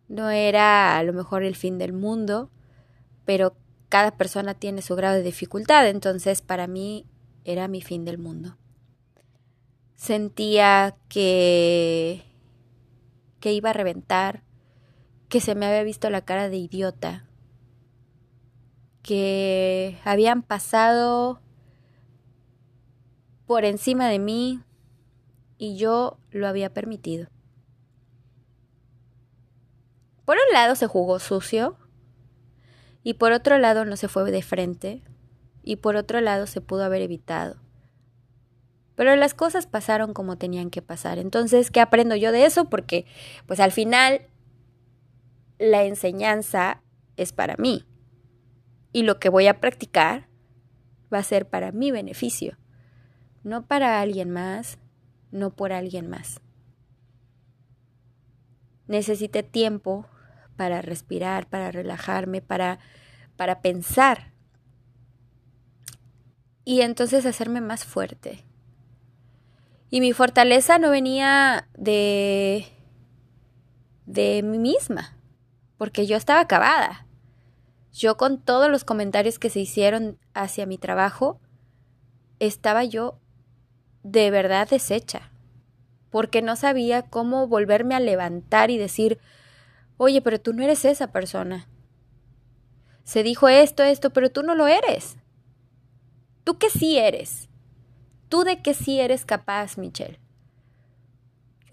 No 0.09 0.31
era 0.31 0.97
a 0.97 1.03
lo 1.03 1.13
mejor 1.13 1.43
el 1.43 1.57
fin 1.57 1.79
del 1.79 1.93
mundo, 1.93 2.51
pero 3.25 3.57
cada 3.89 4.17
persona 4.17 4.55
tiene 4.55 4.83
su 4.83 4.97
grado 4.97 5.17
de 5.17 5.23
dificultad, 5.23 5.89
entonces 5.89 6.43
para 6.43 6.67
mí 6.67 7.07
era 7.45 7.69
mi 7.69 7.83
fin 7.83 8.05
del 8.05 8.19
mundo. 8.19 8.57
Sentía 9.95 10.97
que 11.09 12.25
que 13.43 13.53
iba 13.53 13.71
a 13.71 13.75
reventar, 13.75 14.45
que 15.29 15.41
se 15.41 15.55
me 15.57 15.67
había 15.67 15.83
visto 15.83 16.09
la 16.09 16.25
cara 16.25 16.49
de 16.49 16.57
idiota, 16.57 17.27
que 19.03 19.99
habían 20.05 20.43
pasado 20.43 21.43
por 23.47 23.65
encima 23.65 24.09
de 24.09 24.21
mí 24.21 24.63
y 25.59 25.77
yo 25.77 26.19
lo 26.31 26.47
había 26.47 26.73
permitido. 26.73 27.29
Por 30.25 30.37
un 30.37 30.55
lado 30.55 30.77
se 30.77 30.87
jugó 30.87 31.19
sucio 31.19 31.77
y 33.03 33.15
por 33.15 33.33
otro 33.33 33.59
lado 33.59 33.85
no 33.85 33.97
se 33.97 34.09
fue 34.09 34.31
de 34.31 34.43
frente 34.43 35.03
y 35.63 35.77
por 35.77 35.97
otro 35.97 36.21
lado 36.21 36.47
se 36.47 36.61
pudo 36.61 36.85
haber 36.85 37.03
evitado. 37.03 37.57
Pero 38.95 39.17
las 39.17 39.35
cosas 39.35 39.67
pasaron 39.67 40.13
como 40.13 40.37
tenían 40.37 40.71
que 40.71 40.83
pasar. 40.83 41.19
Entonces, 41.19 41.71
¿qué 41.71 41.81
aprendo 41.81 42.15
yo 42.15 42.31
de 42.31 42.45
eso? 42.45 42.69
Porque 42.69 43.07
pues 43.47 43.59
al 43.59 43.73
final 43.73 44.23
la 45.59 45.85
enseñanza 45.85 46.83
es 47.17 47.33
para 47.33 47.57
mí 47.57 47.87
y 48.93 49.03
lo 49.03 49.19
que 49.19 49.29
voy 49.29 49.47
a 49.47 49.61
practicar 49.61 50.29
va 51.13 51.19
a 51.19 51.23
ser 51.23 51.49
para 51.49 51.73
mi 51.73 51.91
beneficio, 51.91 52.59
no 53.43 53.67
para 53.67 54.01
alguien 54.01 54.31
más, 54.31 54.79
no 55.31 55.55
por 55.55 55.73
alguien 55.73 56.09
más. 56.09 56.41
Necesité 58.87 59.43
tiempo 59.43 60.07
para 60.57 60.83
respirar, 60.83 61.47
para 61.49 61.71
relajarme, 61.71 62.41
para, 62.41 62.79
para 63.37 63.61
pensar 63.61 64.33
y 66.65 66.83
entonces 66.83 67.27
hacerme 67.27 67.61
más 67.61 67.85
fuerte. 67.85 68.45
Y 69.91 70.01
mi 70.01 70.13
fortaleza 70.13 70.79
no 70.79 70.91
venía 70.91 71.69
de 71.77 72.67
de 74.07 74.43
mí 74.43 74.59
misma, 74.59 75.17
porque 75.79 76.07
yo 76.07 76.17
estaba 76.17 76.41
acabada. 76.41 77.07
Yo 77.93 78.17
con 78.17 78.41
todos 78.41 78.71
los 78.71 78.85
comentarios 78.85 79.39
que 79.39 79.51
se 79.51 79.61
hicieron 79.61 80.19
hacia 80.35 80.67
mi 80.67 80.79
trabajo, 80.79 81.41
estaba 82.39 82.85
yo 82.85 83.19
de 84.03 84.31
verdad 84.31 84.69
deshecha, 84.69 85.31
porque 86.11 86.43
no 86.43 86.57
sabía 86.57 87.03
cómo 87.03 87.47
volverme 87.47 87.95
a 87.95 88.01
levantar 88.01 88.71
y 88.71 88.79
decir, 88.79 89.19
oye, 90.03 90.21
pero 90.21 90.41
tú 90.41 90.53
no 90.53 90.63
eres 90.63 90.85
esa 90.85 91.13
persona. 91.13 91.69
Se 93.05 93.23
dijo 93.23 93.49
esto, 93.49 93.83
esto, 93.83 94.11
pero 94.11 94.31
tú 94.31 94.43
no 94.43 94.55
lo 94.55 94.67
eres. 94.67 95.17
¿Tú 96.45 96.59
qué 96.59 96.71
sí 96.71 96.99
eres? 96.99 97.49
¿Tú 98.29 98.45
de 98.45 98.63
qué 98.63 98.75
sí 98.75 99.01
eres 99.01 99.25
capaz, 99.25 99.79
Michelle? 99.79 100.19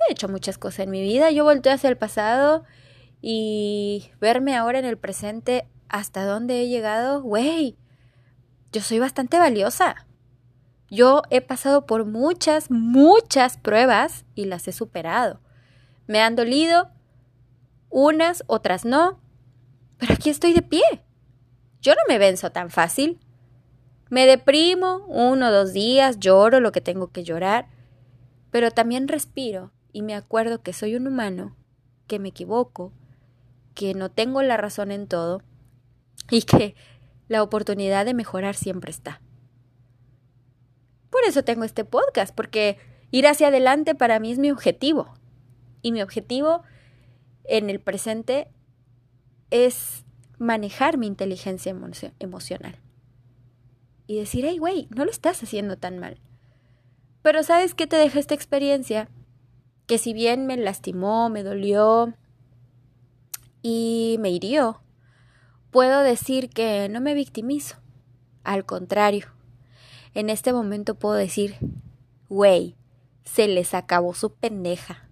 He 0.07 0.12
hecho 0.12 0.27
muchas 0.27 0.57
cosas 0.57 0.81
en 0.81 0.91
mi 0.91 1.01
vida, 1.01 1.31
yo 1.31 1.43
volteo 1.43 1.74
hacia 1.74 1.89
el 1.89 1.98
pasado 1.98 2.63
y 3.21 4.12
verme 4.21 4.55
ahora 4.55 4.79
en 4.79 4.86
el 4.86 4.98
presente 4.98 5.67
hasta 5.89 6.25
dónde 6.25 6.62
he 6.62 6.67
llegado, 6.67 7.21
güey, 7.21 7.77
yo 8.71 8.81
soy 8.81 9.00
bastante 9.00 9.39
valiosa. 9.39 10.07
Yo 10.91 11.24
he 11.29 11.41
pasado 11.41 11.86
por 11.86 12.05
muchas, 12.05 12.71
muchas 12.71 13.57
pruebas 13.57 14.25
y 14.36 14.45
las 14.45 14.67
he 14.67 14.71
superado. 14.71 15.39
Me 16.07 16.21
han 16.21 16.36
dolido, 16.36 16.89
unas, 17.89 18.43
otras 18.48 18.86
no, 18.86 19.19
pero 19.98 20.13
aquí 20.13 20.29
estoy 20.29 20.53
de 20.53 20.62
pie. 20.62 20.84
Yo 21.81 21.93
no 21.93 22.01
me 22.08 22.17
venzo 22.17 22.51
tan 22.51 22.69
fácil. 22.69 23.19
Me 24.10 24.25
deprimo 24.25 25.05
uno 25.08 25.50
o 25.50 25.51
dos 25.51 25.74
días, 25.74 26.19
lloro 26.19 26.60
lo 26.60 26.72
que 26.72 26.81
tengo 26.81 27.12
que 27.12 27.24
llorar, 27.24 27.67
pero 28.51 28.72
también 28.72 29.08
respiro 29.08 29.72
y 29.91 30.01
me 30.01 30.15
acuerdo 30.15 30.62
que 30.62 30.74
soy 30.74 30.96
un 30.96 31.08
humano, 31.08 31.55
que 32.08 32.19
me 32.19 32.29
equivoco, 32.29 32.91
que 33.75 33.93
no 33.93 34.10
tengo 34.10 34.41
la 34.41 34.58
razón 34.58 34.91
en 34.91 35.08
todo 35.08 35.41
y 36.29 36.41
que 36.41 36.75
la 37.27 37.43
oportunidad 37.43 38.05
de 38.05 38.13
mejorar 38.13 38.55
siempre 38.55 38.91
está. 38.91 39.22
Por 41.10 41.22
eso 41.27 41.43
tengo 41.43 41.63
este 41.63 41.86
podcast, 41.86 42.36
porque 42.36 42.77
ir 43.12 43.27
hacia 43.27 43.48
adelante 43.48 43.96
para 43.96 44.19
mí 44.19 44.31
es 44.31 44.39
mi 44.39 44.51
objetivo. 44.51 45.13
Y 45.81 45.91
mi 45.91 46.01
objetivo 46.01 46.63
en 47.50 47.70
el 47.70 47.79
presente 47.79 48.48
es 49.50 50.06
manejar 50.38 50.98
mi 50.98 51.08
inteligencia 51.08 51.75
emocional. 52.20 52.79
Y 54.08 54.18
decir, 54.18 54.46
hey, 54.48 54.58
güey, 54.58 54.88
no 54.96 55.03
lo 55.03 55.12
estás 55.12 55.44
haciendo 55.44 55.77
tan 55.77 56.00
mal. 56.00 56.20
Pero 57.22 57.44
¿sabes 57.44 57.75
qué 57.75 57.88
te 57.88 57.98
deja 57.98 58.20
esta 58.20 58.34
experiencia? 58.34 59.10
Que 59.88 59.98
si 59.98 60.13
bien 60.13 60.46
me 60.46 60.58
lastimó, 60.58 61.29
me 61.29 61.44
dolió 61.44 62.13
y 63.62 64.18
me 64.20 64.29
hirió, 64.29 64.82
puedo 65.72 66.01
decir 66.01 66.50
que 66.50 66.88
no 66.89 67.01
me 67.01 67.13
victimizo. 67.13 67.77
Al 68.44 68.65
contrario, 68.65 69.27
en 70.13 70.29
este 70.29 70.53
momento 70.53 70.96
puedo 70.96 71.15
decir, 71.15 71.56
güey, 72.29 72.75
se 73.25 73.48
les 73.48 73.74
acabó 73.74 74.13
su 74.13 74.34
pendeja. 74.34 75.09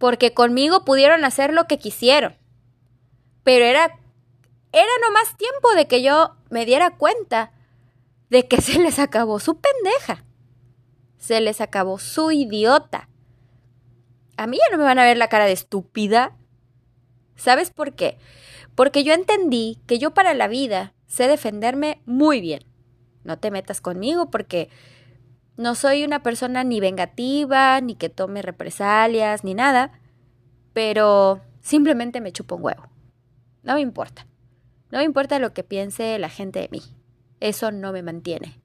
Porque 0.00 0.32
conmigo 0.32 0.86
pudieron 0.86 1.26
hacer 1.26 1.52
lo 1.52 1.66
que 1.66 1.78
quisieron. 1.78 2.34
Pero 3.44 3.66
era 3.66 4.00
era 4.72 4.90
nomás 5.06 5.36
tiempo 5.36 5.74
de 5.74 5.86
que 5.86 6.02
yo 6.02 6.36
me 6.48 6.64
diera 6.64 6.96
cuenta 6.96 7.52
de 8.30 8.48
que 8.48 8.62
se 8.62 8.78
les 8.78 8.98
acabó 8.98 9.38
su 9.40 9.60
pendeja. 9.60 10.24
Se 11.18 11.40
les 11.42 11.60
acabó 11.60 11.98
su 11.98 12.32
idiota. 12.32 13.10
A 14.38 14.46
mí 14.46 14.56
ya 14.56 14.72
no 14.72 14.78
me 14.78 14.84
van 14.84 14.98
a 14.98 15.04
ver 15.04 15.18
la 15.18 15.28
cara 15.28 15.44
de 15.44 15.52
estúpida. 15.52 16.34
¿Sabes 17.36 17.70
por 17.70 17.94
qué? 17.94 18.16
Porque 18.74 19.04
yo 19.04 19.12
entendí 19.12 19.82
que 19.86 19.98
yo 19.98 20.14
para 20.14 20.32
la 20.32 20.48
vida 20.48 20.94
sé 21.06 21.28
defenderme 21.28 22.00
muy 22.06 22.40
bien. 22.40 22.64
No 23.22 23.38
te 23.38 23.50
metas 23.50 23.82
conmigo 23.82 24.30
porque 24.30 24.70
no 25.60 25.74
soy 25.74 26.04
una 26.04 26.22
persona 26.22 26.64
ni 26.64 26.80
vengativa, 26.80 27.78
ni 27.82 27.94
que 27.94 28.08
tome 28.08 28.40
represalias, 28.40 29.44
ni 29.44 29.52
nada, 29.52 29.92
pero 30.72 31.42
simplemente 31.60 32.22
me 32.22 32.32
chupo 32.32 32.56
un 32.56 32.64
huevo. 32.64 32.88
No 33.62 33.74
me 33.74 33.80
importa. 33.80 34.26
No 34.90 34.98
me 34.98 35.04
importa 35.04 35.38
lo 35.38 35.52
que 35.52 35.62
piense 35.62 36.18
la 36.18 36.30
gente 36.30 36.60
de 36.60 36.70
mí. 36.72 36.80
Eso 37.40 37.72
no 37.72 37.92
me 37.92 38.02
mantiene. 38.02 38.62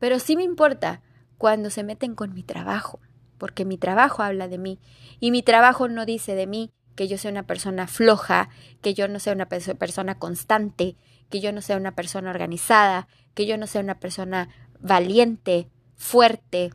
Pero 0.00 0.18
sí 0.18 0.34
me 0.34 0.42
importa 0.42 1.02
cuando 1.38 1.70
se 1.70 1.84
meten 1.84 2.16
con 2.16 2.34
mi 2.34 2.42
trabajo, 2.42 2.98
porque 3.38 3.64
mi 3.64 3.78
trabajo 3.78 4.24
habla 4.24 4.48
de 4.48 4.58
mí 4.58 4.80
y 5.20 5.30
mi 5.30 5.44
trabajo 5.44 5.86
no 5.86 6.04
dice 6.04 6.34
de 6.34 6.48
mí 6.48 6.72
que 6.96 7.06
yo 7.06 7.16
sea 7.16 7.30
una 7.30 7.46
persona 7.46 7.86
floja, 7.86 8.48
que 8.80 8.92
yo 8.92 9.06
no 9.06 9.20
sea 9.20 9.34
una 9.34 9.46
persona 9.46 10.18
constante, 10.18 10.96
que 11.30 11.40
yo 11.40 11.52
no 11.52 11.60
sea 11.60 11.76
una 11.76 11.94
persona 11.94 12.30
organizada, 12.30 13.06
que 13.34 13.46
yo 13.46 13.56
no 13.56 13.68
sea 13.68 13.80
una 13.80 14.00
persona 14.00 14.48
valiente, 14.80 15.70
fuerte, 16.02 16.74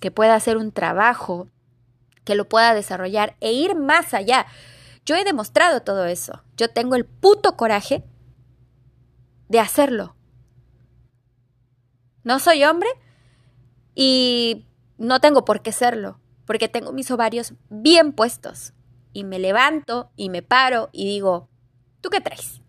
que 0.00 0.12
pueda 0.12 0.36
hacer 0.36 0.56
un 0.56 0.70
trabajo, 0.70 1.48
que 2.24 2.36
lo 2.36 2.48
pueda 2.48 2.72
desarrollar 2.72 3.36
e 3.40 3.52
ir 3.52 3.74
más 3.74 4.14
allá. 4.14 4.46
Yo 5.04 5.16
he 5.16 5.24
demostrado 5.24 5.82
todo 5.82 6.06
eso. 6.06 6.44
Yo 6.56 6.70
tengo 6.70 6.94
el 6.94 7.04
puto 7.04 7.56
coraje 7.56 8.04
de 9.48 9.58
hacerlo. 9.58 10.14
No 12.22 12.38
soy 12.38 12.62
hombre 12.64 12.88
y 13.94 14.66
no 14.98 15.20
tengo 15.20 15.44
por 15.44 15.60
qué 15.60 15.72
serlo, 15.72 16.20
porque 16.46 16.68
tengo 16.68 16.92
mis 16.92 17.10
ovarios 17.10 17.54
bien 17.70 18.12
puestos. 18.12 18.72
Y 19.12 19.24
me 19.24 19.40
levanto 19.40 20.12
y 20.14 20.30
me 20.30 20.42
paro 20.42 20.90
y 20.92 21.06
digo, 21.06 21.48
¿tú 22.00 22.08
qué 22.08 22.20
traes? 22.20 22.62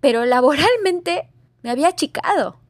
Pero 0.00 0.24
laboralmente 0.24 1.32
me 1.62 1.70
había 1.70 1.88
achicado. 1.88 2.63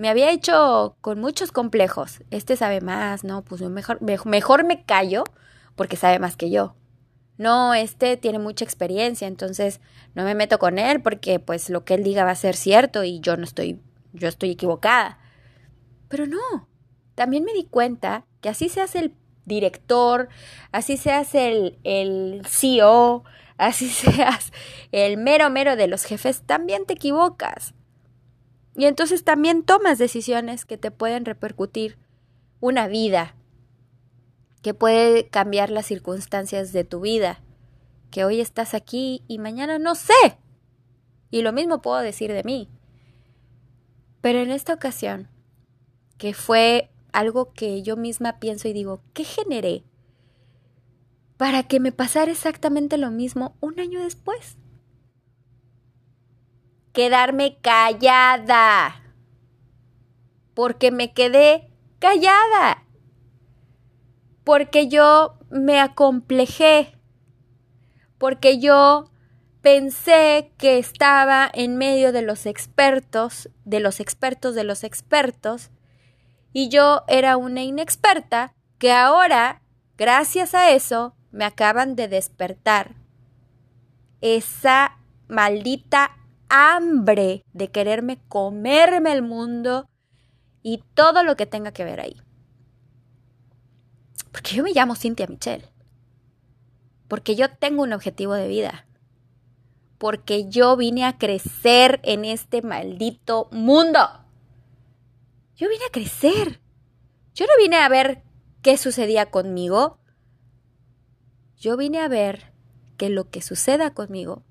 Me 0.00 0.08
había 0.08 0.30
hecho 0.30 0.96
con 1.00 1.20
muchos 1.20 1.52
complejos. 1.52 2.22
Este 2.30 2.56
sabe 2.56 2.80
más, 2.80 3.22
¿no? 3.22 3.42
Pues 3.42 3.60
mejor, 3.62 4.00
mejor 4.00 4.64
me 4.64 4.84
callo 4.84 5.24
porque 5.76 5.96
sabe 5.96 6.18
más 6.18 6.36
que 6.36 6.50
yo 6.50 6.74
no, 7.40 7.72
este 7.72 8.18
tiene 8.18 8.38
mucha 8.38 8.66
experiencia, 8.66 9.26
entonces 9.26 9.80
no 10.14 10.24
me 10.24 10.34
meto 10.34 10.58
con 10.58 10.78
él 10.78 11.00
porque 11.00 11.38
pues 11.38 11.70
lo 11.70 11.86
que 11.86 11.94
él 11.94 12.04
diga 12.04 12.22
va 12.22 12.32
a 12.32 12.34
ser 12.34 12.54
cierto 12.54 13.02
y 13.02 13.20
yo 13.20 13.38
no 13.38 13.44
estoy, 13.44 13.80
yo 14.12 14.28
estoy 14.28 14.50
equivocada. 14.50 15.18
Pero 16.08 16.26
no, 16.26 16.68
también 17.14 17.44
me 17.44 17.54
di 17.54 17.64
cuenta 17.64 18.26
que 18.42 18.50
así 18.50 18.68
se 18.68 18.82
hace 18.82 18.98
el 18.98 19.14
director, 19.46 20.28
así 20.70 20.98
se 20.98 21.12
hace 21.12 21.50
el, 21.50 21.78
el 21.82 22.42
CEO, 22.46 23.24
así 23.56 23.88
seas 23.88 24.52
el 24.92 25.16
mero 25.16 25.48
mero 25.48 25.76
de 25.76 25.86
los 25.86 26.04
jefes, 26.04 26.42
también 26.42 26.84
te 26.84 26.92
equivocas. 26.92 27.72
Y 28.74 28.84
entonces 28.84 29.24
también 29.24 29.62
tomas 29.62 29.98
decisiones 29.98 30.64
que 30.64 30.78
te 30.78 30.90
pueden 30.90 31.24
repercutir 31.24 31.98
una 32.60 32.86
vida, 32.88 33.34
que 34.62 34.74
puede 34.74 35.28
cambiar 35.28 35.70
las 35.70 35.86
circunstancias 35.86 36.72
de 36.72 36.84
tu 36.84 37.00
vida, 37.00 37.40
que 38.10 38.24
hoy 38.24 38.40
estás 38.40 38.74
aquí 38.74 39.24
y 39.28 39.38
mañana 39.38 39.78
no 39.78 39.94
sé. 39.94 40.38
Y 41.30 41.42
lo 41.42 41.52
mismo 41.52 41.80
puedo 41.80 41.98
decir 41.98 42.32
de 42.32 42.44
mí. 42.44 42.68
Pero 44.20 44.40
en 44.40 44.50
esta 44.50 44.74
ocasión, 44.74 45.28
que 46.18 46.34
fue 46.34 46.90
algo 47.12 47.52
que 47.52 47.82
yo 47.82 47.96
misma 47.96 48.38
pienso 48.38 48.68
y 48.68 48.72
digo, 48.72 49.02
¿qué 49.14 49.24
generé 49.24 49.84
para 51.36 51.62
que 51.62 51.80
me 51.80 51.92
pasara 51.92 52.30
exactamente 52.30 52.98
lo 52.98 53.10
mismo 53.10 53.56
un 53.60 53.80
año 53.80 54.00
después? 54.00 54.58
Quedarme 56.92 57.58
callada. 57.60 59.02
Porque 60.54 60.90
me 60.90 61.12
quedé 61.12 61.70
callada. 61.98 62.84
Porque 64.44 64.88
yo 64.88 65.38
me 65.50 65.80
acomplejé, 65.80 66.96
porque 68.18 68.58
yo 68.58 69.10
pensé 69.60 70.52
que 70.56 70.78
estaba 70.78 71.50
en 71.52 71.76
medio 71.76 72.12
de 72.12 72.22
los 72.22 72.46
expertos, 72.46 73.50
de 73.64 73.80
los 73.80 74.00
expertos 74.00 74.54
de 74.54 74.64
los 74.64 74.84
expertos, 74.84 75.70
y 76.52 76.68
yo 76.68 77.02
era 77.08 77.36
una 77.36 77.62
inexperta 77.62 78.54
que 78.78 78.92
ahora, 78.92 79.62
gracias 79.98 80.54
a 80.54 80.70
eso, 80.70 81.14
me 81.30 81.44
acaban 81.44 81.94
de 81.96 82.08
despertar. 82.08 82.94
Esa 84.20 84.98
maldita 85.28 86.16
hambre 86.50 87.44
de 87.52 87.70
quererme 87.70 88.20
comerme 88.28 89.12
el 89.12 89.22
mundo 89.22 89.88
y 90.62 90.82
todo 90.94 91.22
lo 91.22 91.36
que 91.36 91.46
tenga 91.46 91.72
que 91.72 91.84
ver 91.84 92.00
ahí. 92.00 92.16
Porque 94.32 94.54
yo 94.54 94.62
me 94.62 94.72
llamo 94.72 94.96
Cynthia 94.96 95.26
Michelle. 95.26 95.66
Porque 97.08 97.34
yo 97.34 97.50
tengo 97.50 97.82
un 97.82 97.92
objetivo 97.92 98.34
de 98.34 98.48
vida. 98.48 98.86
Porque 99.98 100.48
yo 100.48 100.76
vine 100.76 101.04
a 101.04 101.18
crecer 101.18 102.00
en 102.02 102.24
este 102.24 102.62
maldito 102.62 103.48
mundo. 103.52 104.00
Yo 105.56 105.68
vine 105.68 105.84
a 105.86 105.92
crecer. 105.92 106.60
Yo 107.34 107.46
no 107.46 107.52
vine 107.58 107.76
a 107.76 107.88
ver 107.88 108.22
qué 108.62 108.76
sucedía 108.76 109.30
conmigo. 109.30 109.98
Yo 111.56 111.76
vine 111.76 112.00
a 112.00 112.08
ver 112.08 112.52
que 112.96 113.08
lo 113.08 113.28
que 113.30 113.42
suceda 113.42 113.92
conmigo 113.92 114.44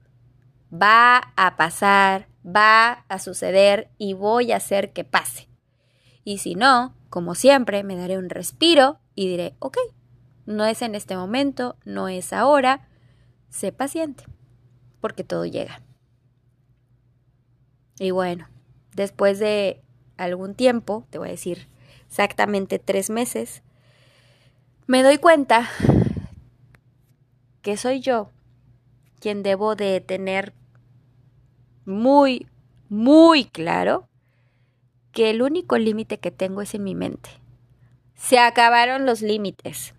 va 0.72 1.34
a 1.36 1.56
pasar, 1.56 2.28
va 2.46 3.06
a 3.10 3.20
suceder 3.20 3.92
y 3.98 4.14
voy 4.14 4.52
a 4.52 4.58
hacer 4.58 4.94
que 4.94 5.04
pase. 5.04 5.50
Y 6.24 6.40
si 6.40 6.56
no, 6.56 6.96
como 7.10 7.36
siempre, 7.36 7.84
me 7.84 7.96
daré 7.96 8.18
un 8.18 8.30
respiro 8.30 9.00
y 9.16 9.28
diré, 9.28 9.56
ok, 9.60 9.78
no 10.46 10.66
es 10.66 10.82
en 10.82 10.96
este 10.96 11.16
momento, 11.16 11.78
no 11.86 12.08
es 12.08 12.34
ahora, 12.34 12.88
sé 13.50 13.72
paciente, 13.72 14.26
porque 15.02 15.24
todo 15.24 15.46
llega. 15.46 15.82
Y 18.00 18.12
bueno, 18.12 18.48
después 18.94 19.40
de 19.40 19.84
algún 20.18 20.56
tiempo, 20.56 21.06
te 21.10 21.18
voy 21.18 21.30
a 21.30 21.32
decir 21.32 21.68
exactamente 22.08 22.80
tres 22.80 23.10
meses, 23.10 23.64
me 24.88 25.04
doy 25.04 25.18
cuenta 25.18 25.70
que 27.62 27.78
soy 27.78 28.00
yo 28.00 28.32
quien 29.20 29.44
debo 29.44 29.76
de 29.76 30.02
tener 30.02 30.54
muy, 31.90 32.48
muy 32.88 33.46
claro 33.46 34.08
que 35.12 35.30
el 35.32 35.42
único 35.42 35.78
límite 35.78 36.20
que 36.20 36.32
tengo 36.32 36.62
es 36.62 36.74
en 36.74 36.84
mi 36.84 36.96
mente. 36.96 37.30
Se 38.16 38.40
acabaron 38.40 39.06
los 39.06 39.22
límites. 39.22 39.94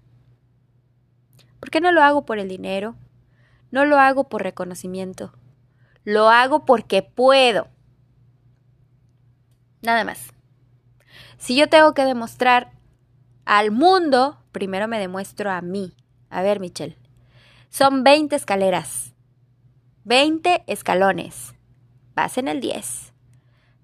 ¿Por 1.58 1.70
qué 1.70 1.80
no 1.80 1.92
lo 1.92 2.02
hago 2.02 2.24
por 2.24 2.38
el 2.38 2.48
dinero? 2.48 2.94
No 3.70 3.84
lo 3.84 3.98
hago 3.98 4.28
por 4.28 4.42
reconocimiento. 4.42 5.32
Lo 6.04 6.30
hago 6.30 6.64
porque 6.64 7.02
puedo. 7.02 7.68
Nada 9.82 10.04
más. 10.04 10.32
Si 11.38 11.56
yo 11.56 11.68
tengo 11.68 11.92
que 11.94 12.04
demostrar 12.04 12.72
al 13.44 13.70
mundo, 13.70 14.38
primero 14.52 14.88
me 14.88 14.98
demuestro 14.98 15.50
a 15.50 15.60
mí. 15.60 15.94
A 16.28 16.42
ver, 16.42 16.60
Michelle. 16.60 16.96
Son 17.68 18.04
20 18.04 18.36
escaleras. 18.36 19.14
20 20.04 20.64
escalones. 20.66 21.54
Vas 22.14 22.38
en 22.38 22.48
el 22.48 22.60
10. 22.60 23.12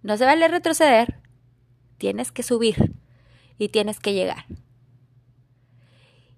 No 0.02 0.16
se 0.16 0.24
vale 0.24 0.48
retroceder. 0.48 1.20
Tienes 1.98 2.32
que 2.32 2.42
subir 2.42 2.94
y 3.58 3.68
tienes 3.68 4.00
que 4.00 4.12
llegar. 4.12 4.46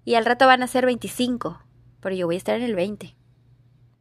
Y 0.05 0.15
al 0.15 0.25
rato 0.25 0.47
van 0.47 0.63
a 0.63 0.67
ser 0.67 0.85
25, 0.85 1.61
pero 1.99 2.15
yo 2.15 2.25
voy 2.25 2.35
a 2.35 2.37
estar 2.37 2.55
en 2.55 2.63
el 2.63 2.75
20. 2.75 3.15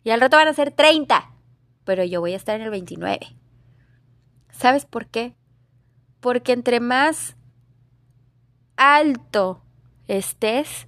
Y 0.05 0.11
al 0.11 0.21
rato 0.21 0.37
van 0.37 0.49
a 0.49 0.55
ser 0.55 0.71
30, 0.71 1.31
pero 1.85 2.05
yo 2.05 2.21
voy 2.21 2.33
a 2.33 2.37
estar 2.37 2.57
en 2.57 2.63
el 2.63 2.71
29. 2.71 3.19
¿Sabes 4.51 4.87
por 4.87 5.07
qué? 5.07 5.35
Porque 6.21 6.53
entre 6.53 6.81
más 6.81 7.37
alto 8.77 9.63
estés, 10.07 10.87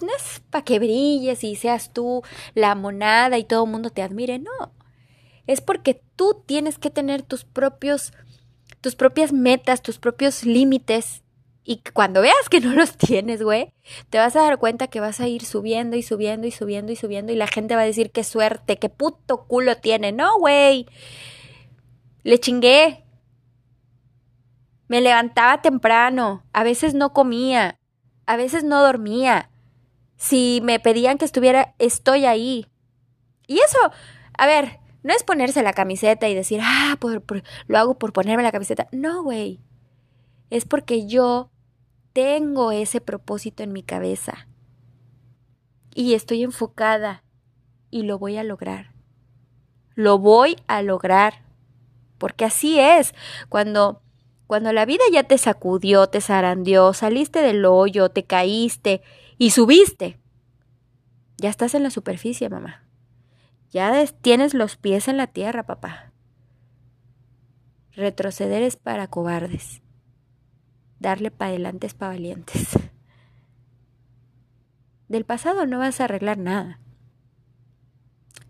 no 0.00 0.14
es, 0.16 0.40
para 0.50 0.64
que 0.64 0.78
brilles 0.78 1.42
y 1.42 1.56
seas 1.56 1.92
tú 1.92 2.22
la 2.54 2.74
monada 2.74 3.36
y 3.38 3.44
todo 3.44 3.64
el 3.64 3.70
mundo 3.70 3.90
te 3.90 4.02
admire, 4.02 4.38
no. 4.38 4.72
Es 5.46 5.60
porque 5.60 6.00
tú 6.16 6.42
tienes 6.46 6.78
que 6.78 6.90
tener 6.90 7.22
tus 7.22 7.44
propios 7.44 8.12
tus 8.80 8.96
propias 8.96 9.32
metas, 9.32 9.80
tus 9.80 9.98
propios 9.98 10.44
límites 10.44 11.22
Y 11.64 11.80
cuando 11.94 12.20
veas 12.20 12.50
que 12.50 12.60
no 12.60 12.74
los 12.74 12.98
tienes, 12.98 13.42
güey, 13.42 13.72
te 14.10 14.18
vas 14.18 14.36
a 14.36 14.42
dar 14.42 14.58
cuenta 14.58 14.88
que 14.88 15.00
vas 15.00 15.20
a 15.20 15.28
ir 15.28 15.44
subiendo 15.44 15.96
y 15.96 16.02
subiendo 16.02 16.46
y 16.46 16.50
subiendo 16.50 16.92
y 16.92 16.96
subiendo 16.96 17.32
y 17.32 17.36
la 17.36 17.46
gente 17.46 17.74
va 17.74 17.82
a 17.82 17.86
decir 17.86 18.10
qué 18.10 18.22
suerte, 18.24 18.78
qué 18.78 18.90
puto 18.90 19.46
culo 19.46 19.76
tiene. 19.76 20.12
No, 20.12 20.38
güey. 20.38 20.86
Le 22.22 22.38
chingué. 22.38 23.04
Me 24.88 25.00
levantaba 25.00 25.62
temprano, 25.62 26.44
a 26.52 26.62
veces 26.62 26.92
no 26.92 27.14
comía, 27.14 27.80
a 28.26 28.36
veces 28.36 28.64
no 28.64 28.82
dormía. 28.82 29.50
Si 30.18 30.60
me 30.62 30.78
pedían 30.78 31.16
que 31.16 31.24
estuviera, 31.24 31.74
estoy 31.78 32.26
ahí. 32.26 32.66
Y 33.46 33.60
eso, 33.60 33.78
a 34.36 34.46
ver, 34.46 34.78
no 35.04 35.14
es 35.14 35.22
ponerse 35.22 35.62
la 35.62 35.74
camiseta 35.74 36.28
y 36.28 36.34
decir, 36.34 36.60
ah, 36.62 36.98
lo 37.66 37.78
hago 37.78 37.98
por 37.98 38.12
ponerme 38.14 38.42
la 38.42 38.50
camiseta. 38.50 38.88
No, 38.90 39.22
güey. 39.22 39.60
Es 40.48 40.64
porque 40.64 41.06
yo 41.06 41.50
tengo 42.14 42.72
ese 42.72 43.02
propósito 43.02 43.62
en 43.62 43.72
mi 43.72 43.82
cabeza 43.82 44.48
y 45.94 46.14
estoy 46.14 46.42
enfocada 46.42 47.22
y 47.90 48.02
lo 48.02 48.18
voy 48.18 48.38
a 48.38 48.44
lograr. 48.44 48.92
Lo 49.94 50.18
voy 50.18 50.56
a 50.66 50.80
lograr. 50.82 51.44
Porque 52.16 52.46
así 52.46 52.80
es. 52.80 53.14
Cuando 53.50 54.00
cuando 54.46 54.72
la 54.72 54.86
vida 54.86 55.04
ya 55.12 55.24
te 55.24 55.36
sacudió, 55.36 56.06
te 56.06 56.20
zarandeó, 56.20 56.94
saliste 56.94 57.40
del 57.40 57.64
hoyo, 57.64 58.08
te 58.08 58.24
caíste 58.24 59.02
y 59.36 59.50
subiste. 59.50 60.18
Ya 61.38 61.50
estás 61.50 61.74
en 61.74 61.82
la 61.82 61.90
superficie, 61.90 62.48
mamá. 62.48 62.83
Ya 63.74 64.06
tienes 64.22 64.54
los 64.54 64.76
pies 64.76 65.08
en 65.08 65.18
la 65.18 65.26
tierra, 65.26 65.64
papá. 65.64 66.12
Retroceder 67.92 68.62
es 68.62 68.76
para 68.76 69.08
cobardes 69.08 69.82
darle 71.04 71.30
para 71.30 71.50
adelante 71.50 71.86
es 71.86 71.94
para 71.94 72.12
valientes. 72.12 72.78
Del 75.08 75.24
pasado 75.24 75.66
no 75.66 75.78
vas 75.78 76.00
a 76.00 76.04
arreglar 76.04 76.38
nada. 76.38 76.80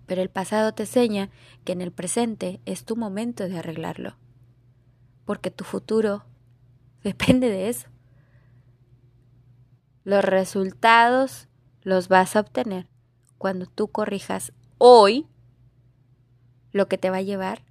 Pero 0.07 0.23
el 0.23 0.31
pasado 0.31 0.73
te 0.73 0.85
enseña 0.85 1.31
que 1.65 1.73
en 1.73 1.81
el 1.81 1.91
presente 1.91 2.61
es 2.65 2.85
tu 2.85 2.97
momento 2.97 3.49
de 3.49 3.59
arreglarlo. 3.59 4.17
Porque 5.25 5.51
tu 5.51 5.65
futuro 5.65 6.25
depende 7.03 7.51
de 7.51 7.69
eso. 7.69 7.89
Los 10.05 10.25
resultados 10.25 11.49
los 11.83 12.09
vas 12.09 12.37
a 12.37 12.41
obtener 12.41 12.89
cuando 13.37 13.67
tú 13.67 13.89
corrijas 13.89 14.53
hoy 14.87 15.27
lo 16.71 16.89
que 16.89 16.99
te 16.99 17.09
va 17.09 17.17
a 17.17 17.23
llevar 17.23 17.63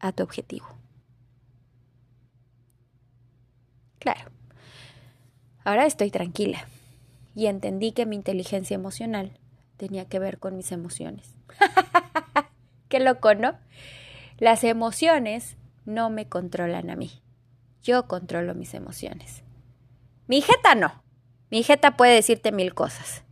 a 0.00 0.10
tu 0.10 0.24
objetivo. 0.24 0.66
Claro. 4.00 4.32
Ahora 5.62 5.86
estoy 5.86 6.10
tranquila 6.10 6.66
y 7.36 7.46
entendí 7.46 7.92
que 7.92 8.04
mi 8.04 8.16
inteligencia 8.16 8.74
emocional 8.74 9.38
tenía 9.76 10.06
que 10.06 10.18
ver 10.18 10.40
con 10.40 10.56
mis 10.56 10.72
emociones. 10.72 11.36
Qué 12.88 12.98
loco, 12.98 13.36
¿no? 13.36 13.56
Las 14.38 14.64
emociones 14.64 15.56
no 15.84 16.10
me 16.10 16.28
controlan 16.28 16.90
a 16.90 16.96
mí. 16.96 17.22
Yo 17.84 18.08
controlo 18.08 18.56
mis 18.56 18.74
emociones. 18.74 19.44
Mi 20.26 20.40
jeta 20.40 20.74
no. 20.74 21.00
Mi 21.48 21.62
jeta 21.62 21.96
puede 21.96 22.16
decirte 22.16 22.50
mil 22.50 22.74
cosas. 22.74 23.22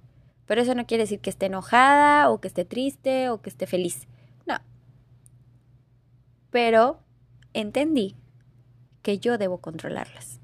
Pero 0.49 0.63
eso 0.63 0.75
no 0.75 0.87
quiere 0.87 1.05
decir 1.05 1.21
que 1.21 1.29
esté 1.29 1.47
enojada 1.47 2.31
o 2.31 2.41
que 2.41 2.49
esté 2.49 2.65
triste 2.65 3.29
o 3.29 3.43
que 3.43 3.51
esté 3.51 3.67
feliz. 3.67 4.09
No. 4.47 4.57
Pero 6.51 7.01
entendí 7.53 8.17
que 9.03 9.19
yo 9.19 9.37
debo 9.37 9.59
controlarlas. 9.59 10.41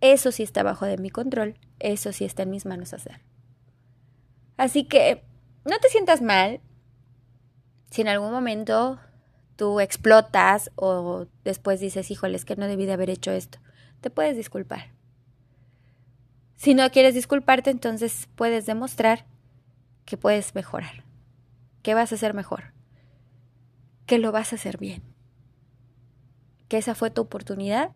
Eso 0.00 0.32
sí 0.32 0.42
está 0.42 0.64
bajo 0.64 0.86
de 0.86 0.98
mi 0.98 1.10
control, 1.10 1.54
eso 1.78 2.12
sí 2.12 2.24
está 2.24 2.42
en 2.42 2.50
mis 2.50 2.66
manos 2.66 2.92
hacer. 2.92 3.20
Así 4.56 4.84
que 4.84 5.22
no 5.64 5.78
te 5.78 5.88
sientas 5.88 6.20
mal 6.20 6.60
si 7.92 8.02
en 8.02 8.08
algún 8.08 8.32
momento 8.32 8.98
tú 9.54 9.78
explotas 9.78 10.72
o 10.74 11.28
después 11.44 11.78
dices, 11.78 12.10
híjole, 12.10 12.36
es 12.36 12.44
que 12.44 12.56
no 12.56 12.66
debí 12.66 12.86
de 12.86 12.92
haber 12.92 13.10
hecho 13.10 13.30
esto. 13.30 13.58
Te 14.00 14.10
puedes 14.10 14.36
disculpar. 14.36 14.95
Si 16.56 16.74
no 16.74 16.90
quieres 16.90 17.14
disculparte, 17.14 17.70
entonces 17.70 18.28
puedes 18.34 18.66
demostrar 18.66 19.26
que 20.06 20.16
puedes 20.16 20.54
mejorar, 20.54 21.04
que 21.82 21.94
vas 21.94 22.12
a 22.12 22.14
hacer 22.14 22.32
mejor, 22.32 22.72
que 24.06 24.18
lo 24.18 24.32
vas 24.32 24.52
a 24.52 24.56
hacer 24.56 24.78
bien, 24.78 25.02
que 26.68 26.78
esa 26.78 26.94
fue 26.94 27.10
tu 27.10 27.20
oportunidad 27.20 27.94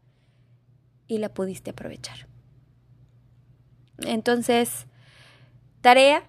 y 1.07 1.19
la 1.19 1.33
pudiste 1.33 1.71
aprovechar. 1.71 2.29
Entonces, 3.99 4.87
tarea, 5.81 6.29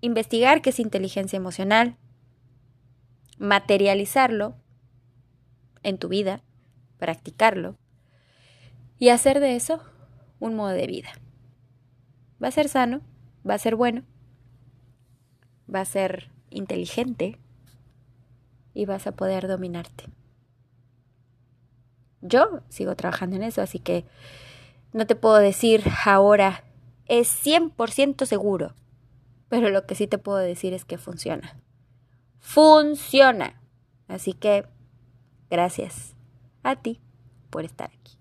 investigar 0.00 0.60
qué 0.60 0.70
es 0.70 0.78
inteligencia 0.78 1.36
emocional, 1.36 1.96
materializarlo 3.38 4.56
en 5.82 5.98
tu 5.98 6.08
vida, 6.08 6.42
practicarlo 6.98 7.78
y 8.98 9.08
hacer 9.08 9.40
de 9.40 9.56
eso 9.56 9.82
un 10.40 10.54
modo 10.56 10.70
de 10.70 10.86
vida. 10.86 11.10
Va 12.42 12.48
a 12.48 12.52
ser 12.52 12.68
sano, 12.68 13.02
va 13.48 13.54
a 13.54 13.58
ser 13.58 13.76
bueno, 13.76 14.02
va 15.72 15.80
a 15.80 15.84
ser 15.84 16.30
inteligente 16.50 17.38
y 18.74 18.86
vas 18.86 19.06
a 19.06 19.12
poder 19.12 19.46
dominarte. 19.46 20.06
Yo 22.22 22.60
sigo 22.68 22.96
trabajando 22.96 23.36
en 23.36 23.42
eso, 23.42 23.62
así 23.62 23.78
que 23.78 24.04
no 24.92 25.06
te 25.06 25.14
puedo 25.14 25.36
decir 25.36 25.84
ahora 26.04 26.64
es 27.06 27.28
100% 27.44 28.26
seguro, 28.26 28.74
pero 29.48 29.70
lo 29.70 29.86
que 29.86 29.94
sí 29.94 30.06
te 30.06 30.18
puedo 30.18 30.38
decir 30.38 30.72
es 30.74 30.84
que 30.84 30.98
funciona. 30.98 31.60
Funciona. 32.38 33.60
Así 34.06 34.32
que 34.32 34.64
gracias 35.50 36.14
a 36.62 36.76
ti 36.76 37.00
por 37.50 37.64
estar 37.64 37.90
aquí. 37.92 38.19